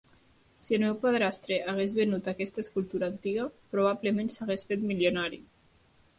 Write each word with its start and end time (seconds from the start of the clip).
Si 0.67 0.77
el 0.77 0.79
meu 0.83 0.95
padrastre 1.03 1.59
hagués 1.73 1.93
venut 1.99 2.31
aquesta 2.31 2.65
escultura 2.67 3.11
antiga, 3.15 3.47
probablement 3.75 4.35
s'hagués 4.39 4.67
fet 4.73 4.89
milionari. 4.95 5.43